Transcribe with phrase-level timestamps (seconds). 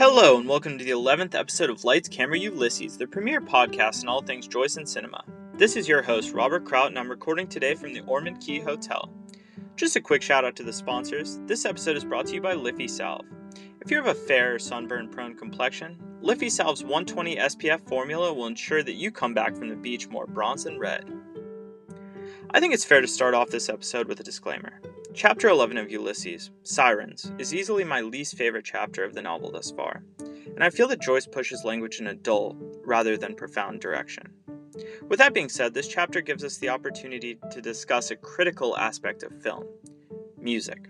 [0.00, 4.08] Hello, and welcome to the 11th episode of Lights Camera Ulysses, the premier podcast on
[4.08, 5.22] all things Joyce and cinema.
[5.52, 9.12] This is your host, Robert Kraut, and I'm recording today from the Ormond Quay Hotel.
[9.76, 11.38] Just a quick shout out to the sponsors.
[11.44, 13.26] This episode is brought to you by Liffey Salve.
[13.82, 18.46] If you have a fair or sunburn prone complexion, Liffey Salve's 120 SPF formula will
[18.46, 21.12] ensure that you come back from the beach more bronze and red.
[22.52, 24.80] I think it's fair to start off this episode with a disclaimer.
[25.12, 29.72] Chapter 11 of Ulysses, Sirens, is easily my least favorite chapter of the novel thus
[29.72, 30.04] far,
[30.54, 34.32] and I feel that Joyce pushes language in a dull, rather than profound direction.
[35.08, 39.24] With that being said, this chapter gives us the opportunity to discuss a critical aspect
[39.24, 39.64] of film
[40.38, 40.88] music.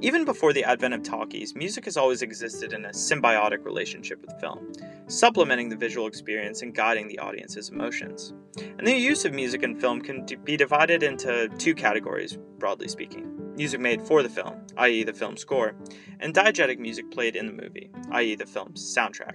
[0.00, 4.40] Even before the advent of talkies, music has always existed in a symbiotic relationship with
[4.40, 4.72] film,
[5.08, 8.32] supplementing the visual experience and guiding the audience's emotions.
[8.78, 13.34] And the use of music in film can be divided into two categories, broadly speaking
[13.56, 15.74] music made for the film, i.e., the film score,
[16.20, 19.34] and diegetic music played in the movie, i.e., the film's soundtrack.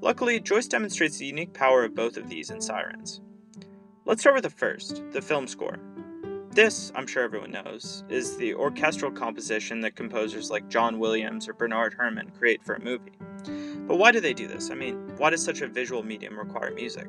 [0.00, 3.20] Luckily, Joyce demonstrates the unique power of both of these in Sirens.
[4.04, 5.80] Let's start with the first, the film score.
[6.58, 11.52] This, I'm sure everyone knows, is the orchestral composition that composers like John Williams or
[11.52, 13.12] Bernard Herrmann create for a movie.
[13.86, 14.68] But why do they do this?
[14.72, 17.06] I mean, why does such a visual medium require music?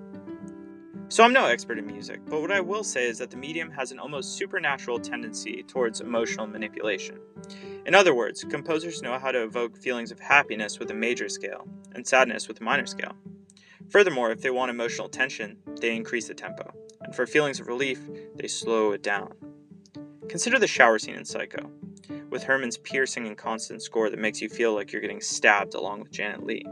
[1.07, 3.71] So I'm no expert in music, but what I will say is that the medium
[3.71, 7.17] has an almost supernatural tendency towards emotional manipulation.
[7.87, 11.67] In other words, composers know how to evoke feelings of happiness with a major scale
[11.95, 13.15] and sadness with a minor scale.
[13.89, 16.71] Furthermore, if they want emotional tension, they increase the tempo,
[17.09, 17.99] and for feelings of relief,
[18.35, 19.33] they slow it down.
[20.27, 21.71] Consider the shower scene in Psycho,
[22.29, 26.01] with Herrmann's piercing and constant score that makes you feel like you're getting stabbed along
[26.01, 26.67] with Janet Leigh.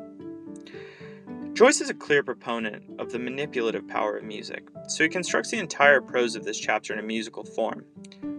[1.53, 5.57] Joyce is a clear proponent of the manipulative power of music, so he constructs the
[5.57, 7.83] entire prose of this chapter in a musical form,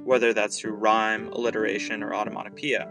[0.05, 2.89] whether that's through rhyme, alliteration, or automatopoeia.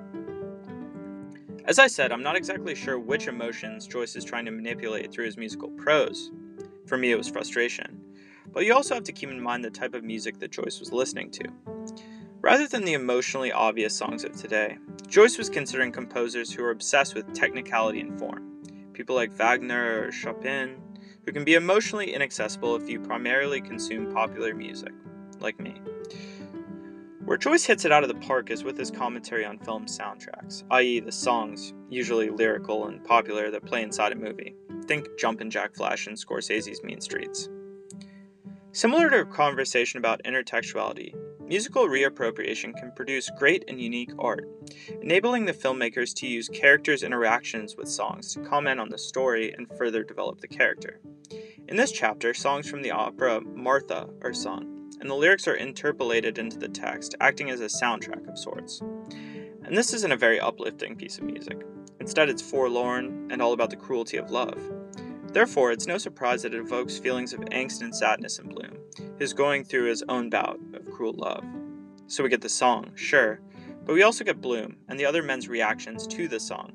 [1.64, 5.28] As I said, I'm not exactly sure which emotions Joyce is trying to manipulate through
[5.28, 6.30] his musical prose.
[6.88, 7.97] For me, it was frustration.
[8.52, 10.92] But you also have to keep in mind the type of music that Joyce was
[10.92, 11.46] listening to.
[12.42, 14.78] Rather than the emotionally obvious songs of today,
[15.08, 18.58] Joyce was considering composers who are obsessed with technicality and form
[18.98, 20.76] people like Wagner or Chopin,
[21.24, 24.92] who can be emotionally inaccessible if you primarily consume popular music,
[25.40, 25.80] like me.
[27.24, 30.64] Where Joyce hits it out of the park is with his commentary on film soundtracks,
[30.72, 34.56] i.e., the songs, usually lyrical and popular, that play inside a movie.
[34.86, 37.50] Think Jumpin' Jack Flash and Scorsese's Mean Streets.
[38.78, 41.16] Similar to a conversation about intertextuality,
[41.48, 44.48] Musical reappropriation can produce great and unique art,
[45.02, 49.68] enabling the filmmakers to use characters' interactions with songs to comment on the story and
[49.80, 51.00] further develop the character.
[51.68, 56.38] In this chapter, songs from the opera Martha are sung, and the lyrics are interpolated
[56.38, 58.82] into the text, acting as a soundtrack of sorts.
[59.64, 61.66] And this isn't a very uplifting piece of music.
[62.00, 64.62] Instead, it's forlorn and all about the cruelty of love.
[65.34, 68.78] Therefore, it's no surprise that it evokes feelings of angst and sadness in Bloom,
[69.20, 71.44] his going through his own bout of cruel love.
[72.08, 73.42] So we get the song, sure,
[73.86, 76.74] but we also get Bloom and the other men's reactions to the song,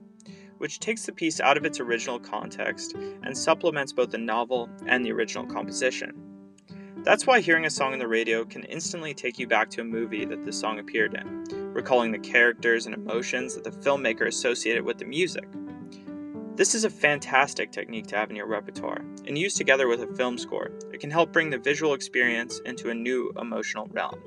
[0.58, 5.04] which takes the piece out of its original context and supplements both the novel and
[5.04, 6.12] the original composition.
[7.04, 9.84] That's why hearing a song on the radio can instantly take you back to a
[9.84, 14.84] movie that the song appeared in, recalling the characters and emotions that the filmmaker associated
[14.84, 15.48] with the music.
[16.54, 20.14] This is a fantastic technique to have in your repertoire, and used together with a
[20.14, 24.20] film score, it can help bring the visual experience into a new emotional realm.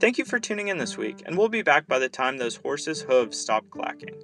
[0.00, 2.56] Thank you for tuning in this week, and we'll be back by the time those
[2.56, 4.14] horses' hooves stop clacking.